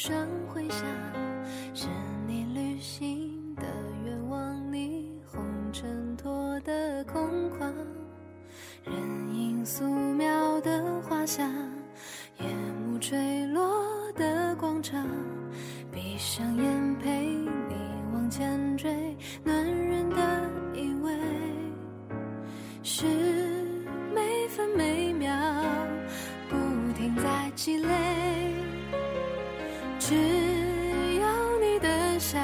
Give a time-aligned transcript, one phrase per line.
[0.00, 0.39] 上
[32.20, 32.38] 笑，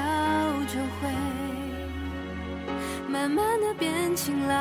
[0.65, 1.07] 就会
[3.07, 4.57] 慢慢的变晴朗，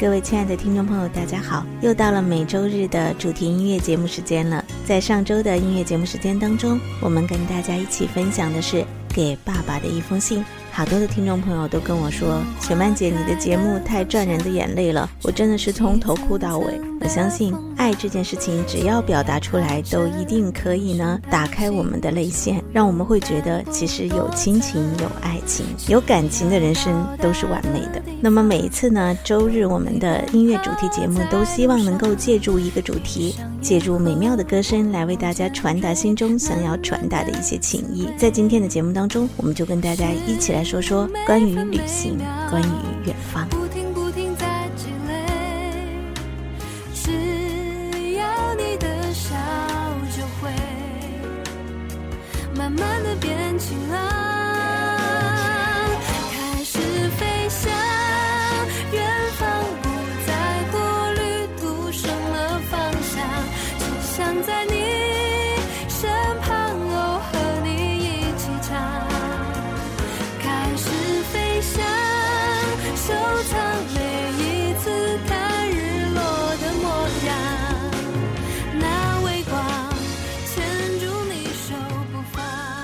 [0.00, 1.62] 各位亲爱的听众朋友，大家好！
[1.82, 4.64] 又到了每周日的主题音乐节目时间了。
[4.86, 10.42] 在上周的音乐节目时间当中，我们跟大家一起分享的是给爸爸的一封信。
[10.80, 28.02] 好多的听众朋友都跟我说：“雪曼姐，你的节目太赚人的眼泪了，我真的是从头哭到尾。”我相信爱这件事情，只要表达出来，都一定可以呢打开我们的泪腺，让我们会觉得其实有亲情、有爱情、有感情的人生都是完美的。
[28.18, 38.08] 那么每一次呢，周日我们的音乐主题节目都希望能够借助一个主题，借助美妙的歌声来为大家传达心中想要传达的一些情谊。
[38.16, 42.18] 在今天的节目当中，我们就跟大家一起来说说关于旅行，
[42.50, 43.59] 关于远方。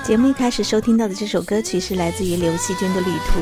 [0.07, 3.41] 节目一开始收听到的这首歌曲是来自于刘惜君的《旅途》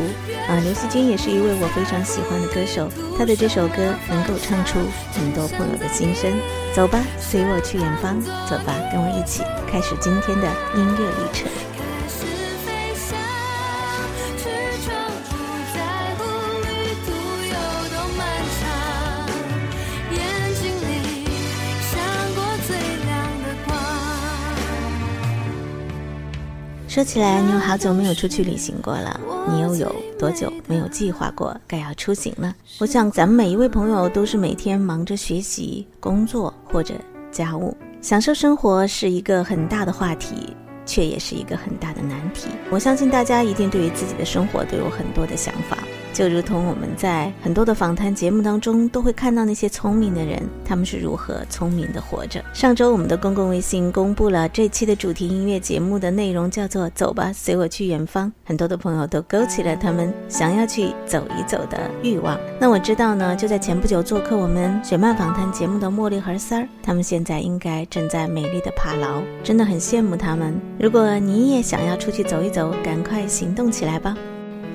[0.52, 4.80] 啊，刘惜君也是一位我非常喜欢的歌手，她的这首歌能够唱出
[5.14, 6.34] 很多朋友的心声。
[6.74, 11.75] 走吧，随我去远方，走吧，跟我一起开始今天的音乐旅程。
[26.96, 29.20] 说起来，你有好久没有出去旅行过了，
[29.50, 32.56] 你又有多久没有计划过该要出行了？
[32.80, 36.94] 我想，咱们每一位朋友都是每天忙着学习、工作或者
[37.34, 42.48] 家务，享受生活是一个很大的话题，却也是一个很大的难题。
[42.70, 45.78] 我相信大家一定对于自己的生活都有很多的想法。
[46.16, 52.42] 就如同我们在很多的访谈节目当中都会看到那些聪明的人，他们是如何聪明的活着。
[52.54, 58.32] 上周我们的公共微信公布了这期的主题音乐节目的内容，叫做“走吧，随我去远方”。
[58.48, 62.40] 很多的朋友都勾起了他们想要去走一走的欲望。
[62.62, 70.58] 那我知道呢，就在前不久做客我们雪漫访谈节目的茉莉和三儿，他们现在应该正在美丽的帕劳，真的很羡慕他们。
[70.80, 74.16] 如果你也想要出去走一走，赶快行动起来吧！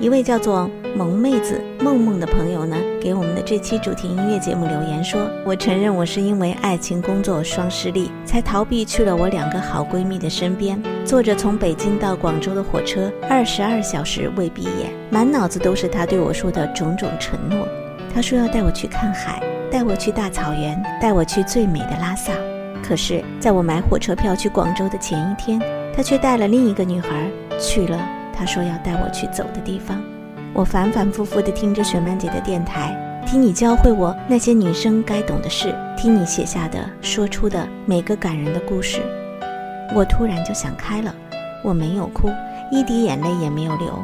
[0.01, 0.67] 一位叫做
[0.97, 17.67] 萌妹子梦梦的朋友呢，给我们的这期主题音乐节目留言说：“我承认我是因为爱情、工作双失利，才逃避去了我两个好闺蜜的身边，坐着从北京到广州的火车，二十二小时未闭眼，满脑子都是她对我说的种种承诺。
[18.11, 19.39] 她说要带我去看海，
[19.69, 22.33] 带我去大草原，带我去最美的拉萨。
[22.83, 25.61] 可是，在我买火车票去广州的前一天，
[25.95, 28.03] 她却带了另一个女孩去了。”
[28.35, 30.01] 他说要带我去走的地方，
[30.53, 32.95] 我反反复复地听着雪曼姐的电台，
[33.25, 39.01] 听你教会我那些女生该懂的事，听你写下的、说出的每个感人的故事，
[39.95, 41.13] 我突然就想开了，
[41.63, 42.29] 我没有哭，
[42.71, 44.03] 一滴眼泪也没有流。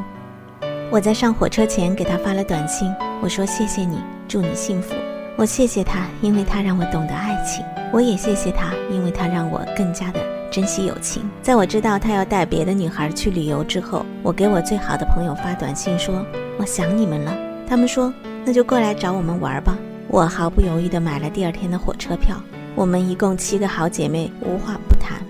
[0.90, 2.90] 我在上火车前给他发了短信，
[3.20, 4.94] 我说谢谢你，祝你幸福。
[5.36, 10.18] 我谢谢他，因为他让我懂得爱情；我也谢谢他，因为他让我更加的。
[10.58, 11.22] 珍惜友情。
[11.40, 16.26] 在我知道他要带别的女孩去旅游之后，我给我最好的朋友发短信说
[16.58, 17.32] ：“我想你们了。”
[17.64, 18.12] 他们说
[18.44, 19.78] ：“那就过来找我们玩吧。”
[20.10, 22.36] 我毫不犹豫地买了第二天的火车票。
[22.74, 25.20] 我们一共七个好姐妹，无话不谈。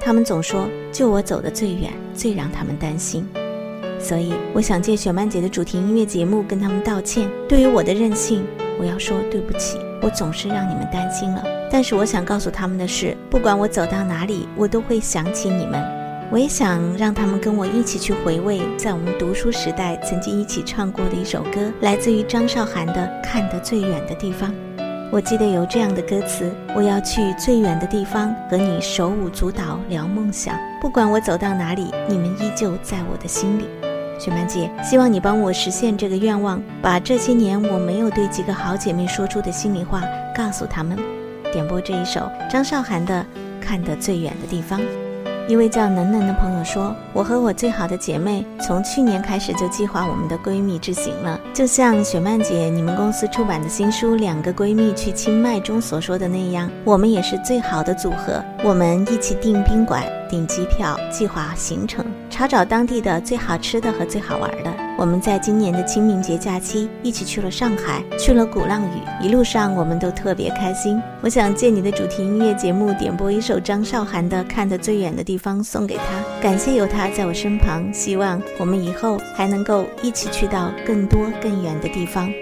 [0.00, 3.24] 他们总说就我走得最远，最让他们担心。
[4.00, 7.30] 所以我想借雪曼姐的主题音乐节目跟他们道歉。
[7.48, 8.44] 对于我的任性，
[8.80, 11.44] 我要说对不起，我总是让你们担心了。
[11.74, 15.82] 但是我想告诉他们的是，不管我走到哪里，我都会想起你们。
[16.30, 22.94] 我也想让他们跟我一起去回味，在我们读书时代曾经一起唱过的一首歌，来自于张韶涵的
[23.24, 24.50] 《看得最远的地方》。
[25.10, 30.56] 我记得有这样的歌词：我要去最远的地方，和你手舞足蹈聊梦想。
[30.80, 33.64] 不管我走到哪里，你们依旧在我的心里。
[34.16, 40.04] 雪曼姐，希望你帮我实现这个愿望，把这些年我没有对几个好姐妹说出的心里话
[40.36, 40.96] 告诉她们。
[41.54, 43.24] 点播这一首张韶涵的
[43.64, 44.80] 《看得最远的地方》。
[45.46, 58.42] 一位叫能能的朋友说：“我和我最好的姐妹从去年开始就计划我们的闺蜜之行了，就像雪曼姐你们公司出版的新书《两个闺蜜去清迈》中所说的那样，我们也是最好的组合。
[58.64, 64.74] 我们一起订宾馆、订机票、计划行程。”查找当地的最好吃的和最好玩的。
[64.96, 70.98] 我们在今年的清明节假期一起去了上海，去了鼓浪屿，一路上我们都特别开心。
[71.20, 77.92] 我想借你的主题音乐节目点播一首张韶涵的《看得最远的地方》送给他，感谢有他在我身旁。
[77.92, 82.32] 希望我们以后还能够一起去到更多更远的地方。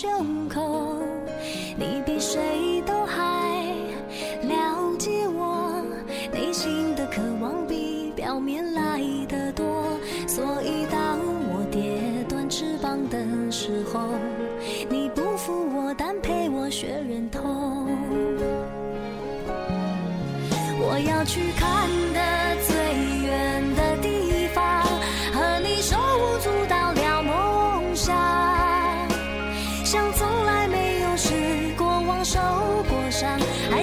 [0.00, 0.96] 胸口。
[1.76, 3.66] 你比谁都还
[4.44, 5.84] 了解我
[6.32, 8.98] 内心的渴望，比表面来
[9.28, 9.84] 的多。
[10.26, 11.18] 所以当
[11.52, 14.08] 我跌断翅膀的时候，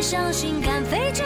[0.10, 1.22] 相信敢飞就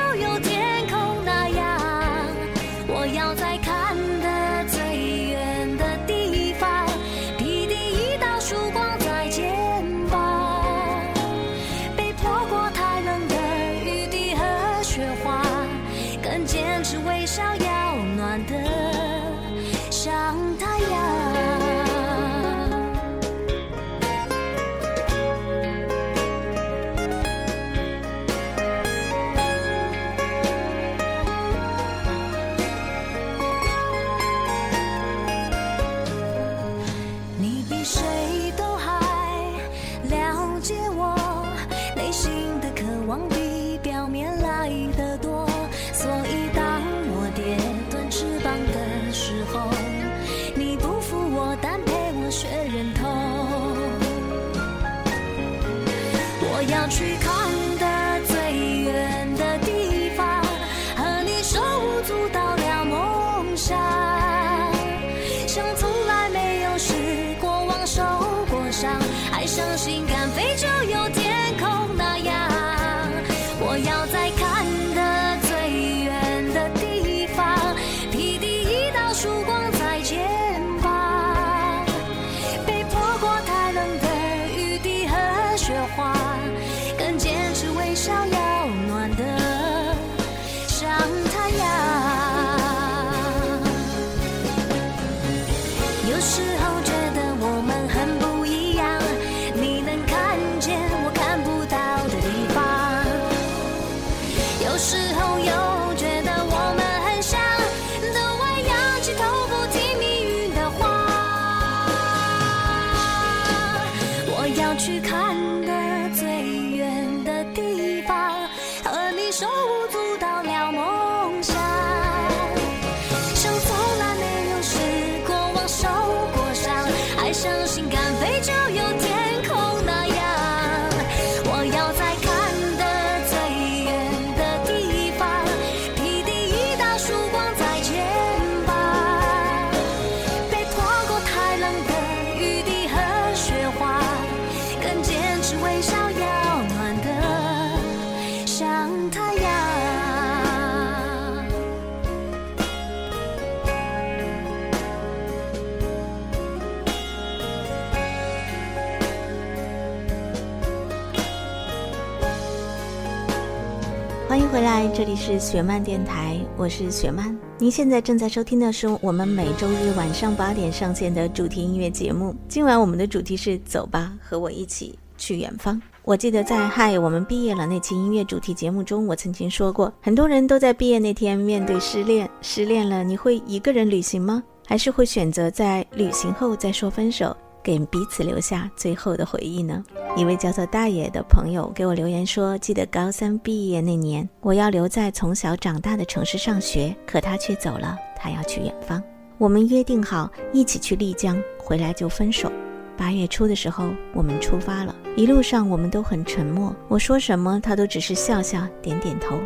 [164.82, 167.38] 嗨，这里是雪漫电台，我是雪漫。
[167.60, 172.36] 您现在正在收听的是我们每周日晚上八点上线的主题音乐节目。
[172.48, 175.80] 今晚我们的主题是“走吧，和我一起去远方”。
[176.02, 182.28] 我记得在《嗨，我们毕业了》那期音乐主题节目中，我曾经说过，很多人都在毕业那天面对失恋。
[182.42, 184.42] 失恋了，你会一个人旅行吗？
[184.66, 187.38] 还是会选择在旅行后再说分手？
[187.64, 189.84] 给彼此留下最后的回忆呢？
[190.18, 199.01] 一位叫做大爷的朋友给我留言说：“记得高三毕业那年，我要留在从小长大的城市上学，可他却走了，他要去远方。
[199.38, 202.51] 我们约定好一起去丽江，回来就分手。
[202.98, 209.39] 八月初的时候，我们出发了，一路上我们都很沉默，我说什么他都只是笑笑点点头。”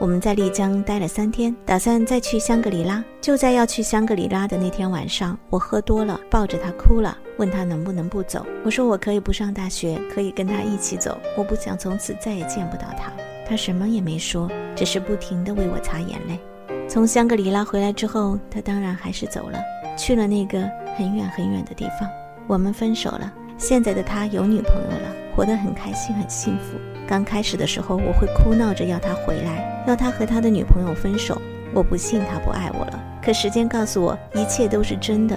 [0.00, 3.04] 我们在丽江待了三天，打算再去香格里拉。
[3.20, 8.46] 就在要去香格里拉的那天晚上，我喝多了，抱着他哭了，问他能不能不走。
[8.64, 13.12] 我说我可以不上大学，可以跟他一起走，我不想从此再也见不到他。
[13.46, 16.40] 他什么也没说，只是不停地为我擦眼泪。
[16.88, 19.58] 从香格里拉回来之后，他当然还是走了，
[19.98, 20.62] 去了那个
[20.96, 22.08] 很远很远的地方。
[22.46, 23.30] 我们分手了。
[23.58, 26.78] 现在的他有女朋友了，活得很开心，很幸福。
[27.10, 31.42] 刚开始的时候，我会哭闹着要他回来，要他和他的女朋友分手。
[31.74, 35.36] 我不信他不爱我了，可时间告诉我，一切都是真的。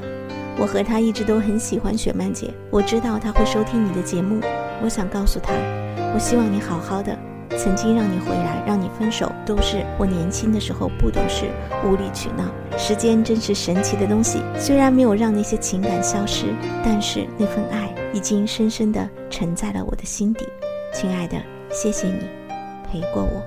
[0.60, 4.40] 我和他一直都很喜欢雪曼姐，我知道他会收听你的节目。
[4.84, 5.52] 我想告诉他，
[6.14, 7.18] 我希望你好好的。
[7.58, 11.48] 曾经让你回来，让你分手，都是我年轻的时候不懂事，
[11.84, 12.46] 无理取闹。
[12.78, 16.54] 时间真是神奇的东西，虽然没有让那些情感消失，
[16.86, 20.46] 但是那份爱已经深深地沉在了我的心底。
[20.94, 21.36] 亲爱的。
[21.74, 22.20] 谢谢你
[22.90, 23.44] 陪过我。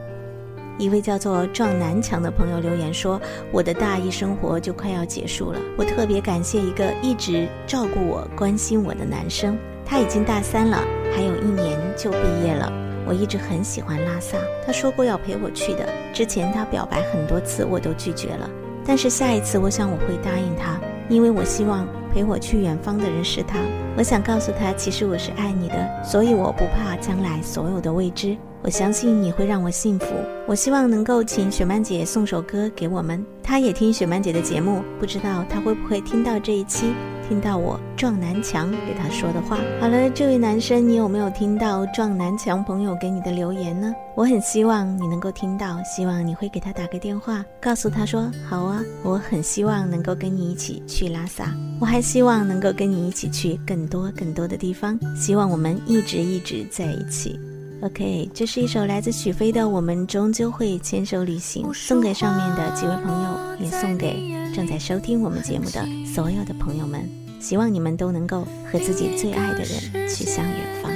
[0.78, 3.18] 一位叫做撞南墙的朋友留言说
[3.50, 9.56] ：“我的大一生活就快要结束了，我特别感谢一个一直照顾我、关心我的男生。
[9.86, 12.70] 他已经大三了，还有一年就毕业了。
[13.06, 15.88] 我一直很喜欢拉萨，他说过要陪我去的。
[16.12, 18.50] 之前他表白很多次，我都拒绝了。
[18.84, 20.78] 但是下一次，我想我会答应他，
[21.08, 23.58] 因为我希望陪我去远方的人是他。”
[23.94, 28.34] 我想告诉他，其实我是爱你的，所以我不怕将来所有的未知。
[28.62, 30.06] 我相信你会让我幸福。
[30.46, 33.22] 我希望能够请雪曼姐送首歌给我们。
[33.42, 36.86] 她也听雪曼姐的节目，不知道她会不会听到这一期，
[37.28, 39.58] 听到我撞南墙给他说的话。
[39.80, 43.94] 好了，这位男生，你有没有听到撞南墙朋友给你的留言呢？
[44.14, 57.38] 我很希望你能够听到，希望你会给他打个电话，告诉他说好啊，我很希望能够跟你一起去拉萨，我还希望能够跟你一起去更多更多的地方，希望我们一直一直在一起。
[57.86, 67.08] OK，这是一首来自许飞的《我们终究会牵手旅行》，送给上面的几位朋友，也送给正在收听我们节目的所有的朋友们。
[67.38, 70.92] 希望你们都能够和自己最爱的人去向远方。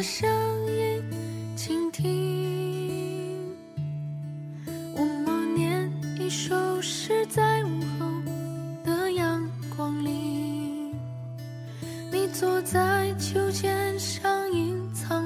[12.12, 15.19] 你坐在秋千上，隐藏。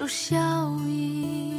[0.00, 0.38] 出笑
[0.88, 1.49] 意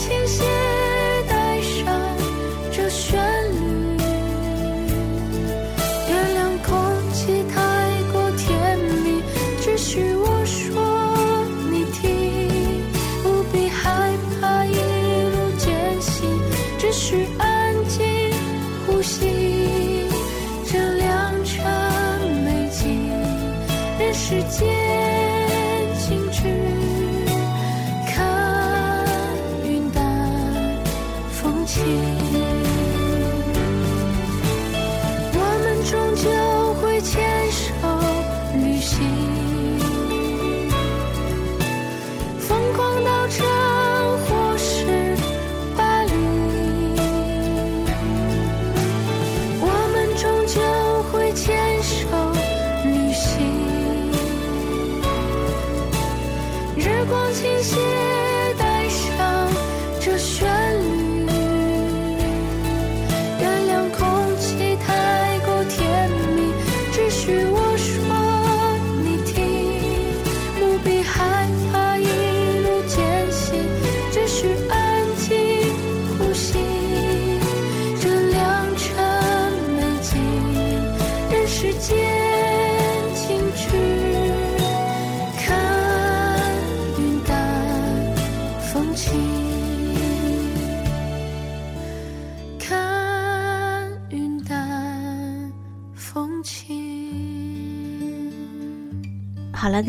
[0.00, 0.59] 倾泻，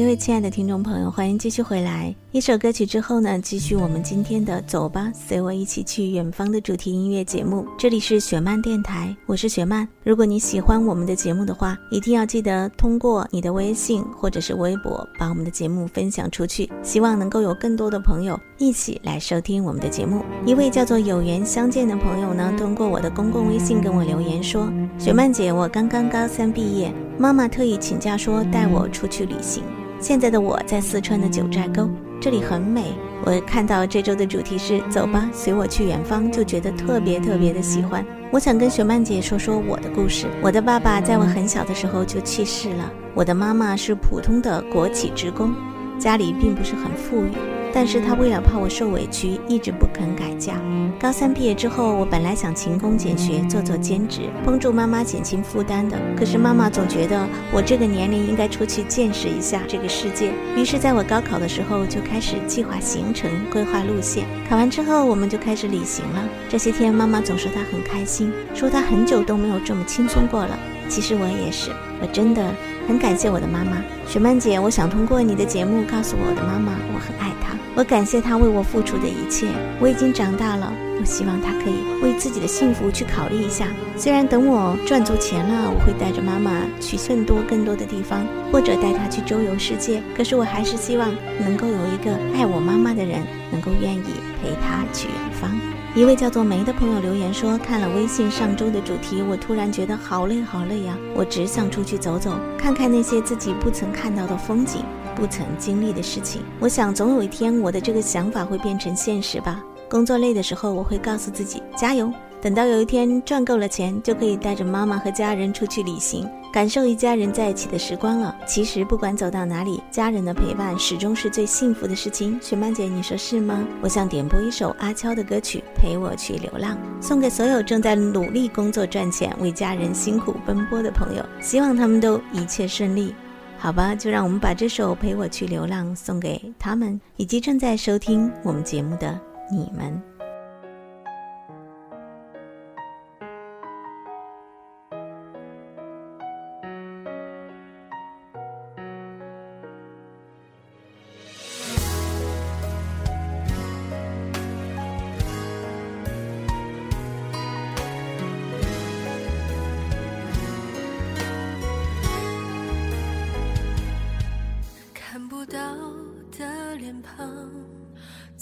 [0.02, 2.14] 各位亲爱的听众朋友，欢迎继续回来。
[2.32, 7.68] 一首歌曲之后呢，继续我们今天的“走吧，随我一起去远方”的主题音乐节目。
[7.78, 9.88] 这里是雪漫电台，我是雪漫。
[10.04, 16.68] 如果你喜欢我们的节目的话，一定要记得通过你的微信或者是微博，把我们的节目分享出去。
[16.82, 20.26] 希望能够有更多的朋友一起来收听我们的节目。
[20.48, 29.64] 一位叫做有缘相见的朋友呢，通过我的公共微信跟我留言说：“雪漫姐，我刚刚高三毕业，妈妈特意请假说带我出去旅行。”
[30.02, 31.88] 现在的我在四川的九寨沟，
[32.20, 32.96] 这里很美。
[33.24, 38.04] 我看到这周的主题是“走吧，随我去远方”，就觉得特别特别的喜欢。
[38.32, 40.26] 我想跟雪曼姐说说我的故事。
[40.42, 45.54] 我的爸爸在我很小的时候就去世了，我的妈妈是普通的国企职工，
[46.00, 47.61] 家里并不是很富裕。
[47.74, 50.62] 但是他为了怕我受委屈，一直不肯改嫁。
[51.00, 55.98] 高三毕业之后，我本来想勤工俭学，做做兼职，帮助妈妈减轻负担的。
[56.16, 60.32] 可是妈妈总觉得我这个年龄应该出去见识一下这个世界。
[60.56, 64.26] 于是，在我高考的时候就开始计划行程、规划路线。
[64.50, 66.24] 考完之后，我们就开始旅行了。
[66.50, 70.58] 这些天，妈妈总说她很开心，说她很久都没有这么轻松过了。
[70.88, 72.54] 其实我也是，我真的
[72.88, 74.60] 很感谢我的妈妈，雪曼姐。
[74.60, 77.31] 我想通过你的节目告诉我的妈妈，我很爱。
[77.74, 79.48] 我感谢他为我付出的一切。
[79.80, 83.68] 我已经长大了，我希望他可以为自己的幸福去考虑一下。
[83.96, 90.04] 虽然等我赚足钱了，我会带着妈妈去更多更多的地方，或者带她去周游世界。
[90.16, 94.04] 可是我还是希望能够有一个爱我妈妈的人，能够愿意
[94.42, 95.50] 陪她去远方。
[95.96, 100.98] 一位叫做梅的朋友留言说：“看了微信上周的主题，我突然觉得好累好累呀！
[101.14, 104.84] 我只想出去走走，看看那些自己不曾看到的风景。”
[105.22, 109.64] 不曾经历的事情，我想总有一天我的这个想法会变成现实吧。
[109.88, 112.12] 工作累的时候，我会告诉自己加油。
[112.42, 118.36] 等到有一天赚够了钱，就可以带着妈妈和家人出去旅行，感受一家人在一起的时光了。
[118.48, 122.40] 其实不管走到哪里，家人的陪伴始终是最幸福的事情。
[122.42, 123.64] 雪曼姐，你说是吗？
[123.80, 133.14] 我想点播一首阿悄的歌曲《陪我去流浪》，送给所有正在努力工作赚钱、为家人辛苦奔波的朋友，希望他们都一切顺利。
[133.62, 139.20] 好吧，就让我们把这首《陪我去流浪》送给他们，以及正在收听我们节目的
[139.52, 140.02] 你们。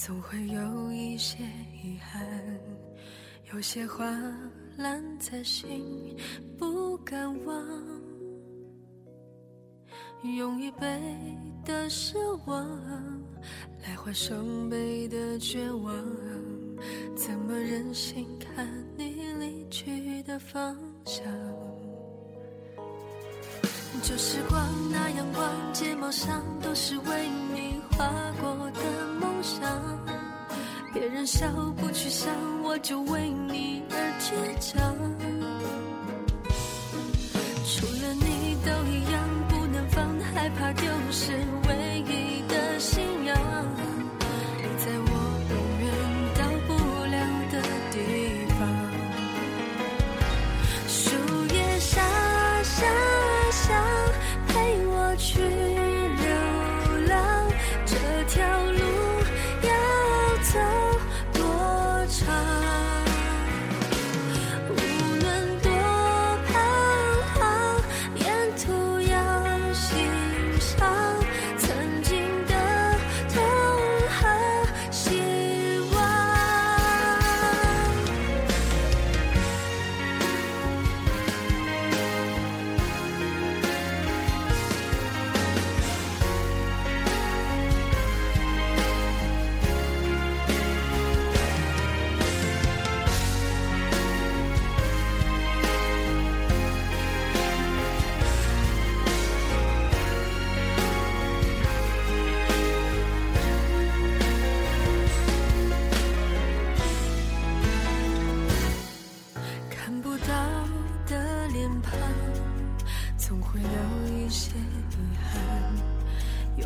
[0.02, 1.44] 总会有一些
[1.84, 2.26] 遗憾，
[3.52, 4.06] 有些话
[4.78, 6.16] 烂在心
[6.58, 7.54] 不敢忘，
[10.38, 10.88] 用一杯
[11.66, 12.66] 的失望。
[13.84, 15.94] 来换双倍的绝望，
[17.14, 21.26] 怎么忍心看你离去的方向？
[24.02, 28.08] 这时光那阳光，睫毛上都是为你画
[28.42, 29.62] 过的想。
[30.94, 31.48] 别人笑
[31.78, 34.96] 不去想，我就为你而坚强。
[37.64, 40.74] 除了你都一样，不能放，害怕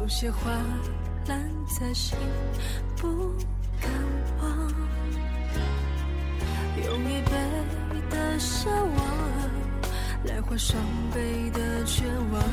[0.04, 0.52] 有些话
[1.28, 2.18] 烂在心，
[2.98, 3.08] 不
[3.80, 3.90] 敢
[4.42, 4.70] 忘。
[6.84, 7.32] 用一杯
[8.10, 8.98] 的奢望，
[10.26, 10.78] 来换双
[11.14, 12.44] 倍的绝望。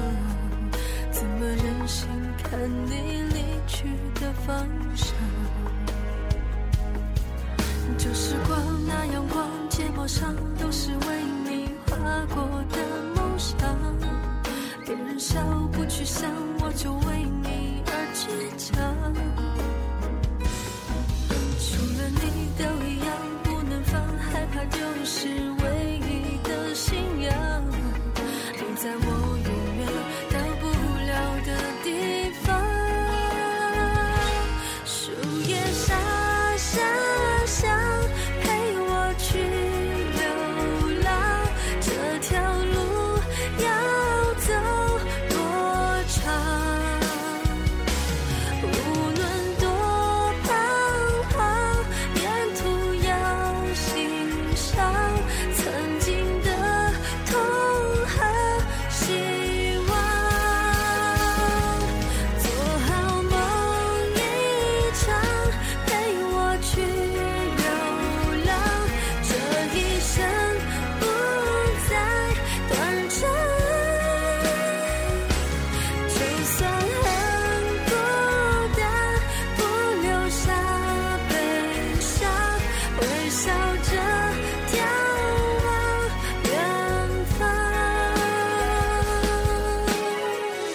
[1.11, 2.07] 怎么忍心
[2.41, 3.89] 看你离去
[4.21, 5.13] 的方向？
[7.99, 11.97] 这时光那阳光，睫毛上都是为你画
[12.33, 12.79] 过的
[13.17, 13.59] 梦想。
[14.87, 15.41] 别人笑
[15.73, 17.40] 不去想，我就为你
[18.31, 18.75] 你而倔强。
[21.59, 22.25] 除了你
[22.59, 23.09] 都一样，
[23.43, 25.19] 不能放，害怕丢失
[25.63, 25.65] 唯
[25.99, 27.31] 一的信仰。
[28.55, 29.20] 你在我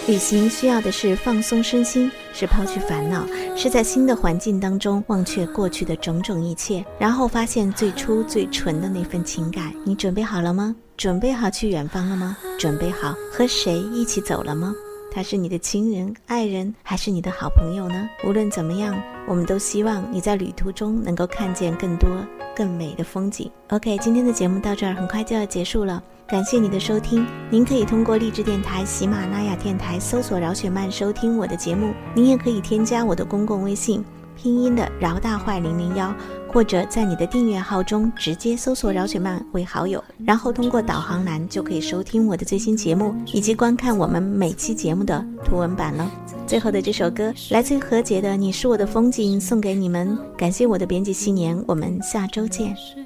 [0.06, 9.74] 旅行需要的是放松身心，是抛去烦恼，是在新的环境当中忘却过去的种种一切，然后发现最初最纯的那份情感。
[9.84, 10.76] 你准备好了吗？
[10.96, 12.36] 准备好去远方了吗？
[12.56, 14.72] 准备好和谁一起走了吗？
[15.12, 18.08] 他是你的亲人、爱人，还是你的好朋友呢？
[18.24, 22.08] 无论怎么样，我们都希望你在旅途中能够看见更多
[22.54, 23.50] 更美的风景。
[23.70, 26.00] OK，今天的节目到这儿，很快就要结束了。
[26.28, 31.94] 感谢你的收听，您可以通过荔枝电台、喜马拉雅电台搜索饶雪漫收听我的节目。
[32.16, 36.12] 您也可以添加我的公共微信，拼音的饶大坏零零幺，
[36.48, 46.10] 或者在你的订阅号中直接搜索饶雪漫为好友，然后通过导航栏就可以收听我的最新节目，以及观看我们每期节目的图文版了。
[46.44, 50.18] 最后的这首歌来自于何洁的《你是我的风景》，送给你们。
[50.36, 52.74] 感谢我的编辑新年，我们下周见。
[52.74, 52.98] 是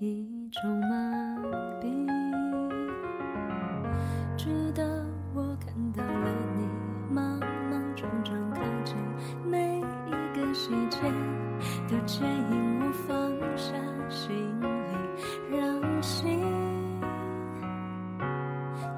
[0.00, 0.70] 一种
[12.08, 13.14] 牵引我放
[13.54, 13.74] 下
[14.08, 16.42] 行李，让心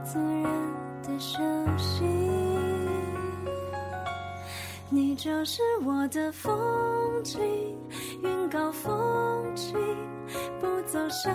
[0.04, 0.44] 自然
[1.02, 1.40] 的休
[1.76, 2.04] 息。
[4.88, 6.56] 你就是我的风
[7.24, 7.40] 景，
[8.22, 9.76] 云高风轻，
[10.60, 11.34] 不走下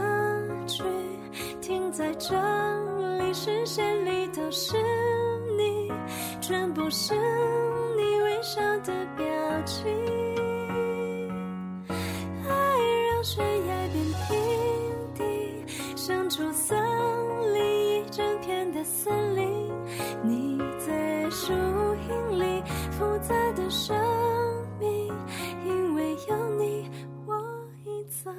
[0.65, 0.81] 去，
[1.59, 2.33] 停在这
[3.19, 4.77] 里，视线里都是
[5.57, 5.91] 你，
[6.39, 7.13] 全部是
[7.97, 9.25] 你微笑的表
[21.35, 23.93] 树荫里复杂的生
[24.79, 25.13] 命，
[25.65, 26.89] 因为有你，
[27.27, 27.35] 我
[27.83, 28.33] 一层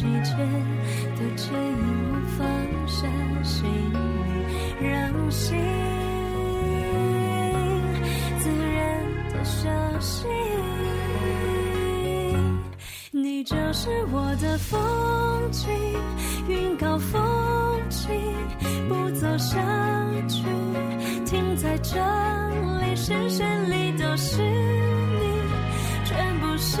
[0.00, 0.32] 一个细节
[1.16, 1.78] 都牵引
[2.10, 2.40] 我放
[2.88, 3.06] 下
[3.42, 5.58] 行李，让心
[8.38, 8.80] 自然
[9.30, 9.68] 的休
[10.00, 10.26] 息。
[13.10, 15.68] 你就是我的风景，
[16.48, 17.20] 云高风
[17.90, 18.10] 轻，
[18.88, 19.58] 不走下
[20.28, 20.44] 去，
[21.26, 21.98] 停在这
[22.80, 25.42] 里，视线里都是你，
[26.04, 26.80] 全部是